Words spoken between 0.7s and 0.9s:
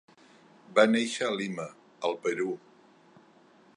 Va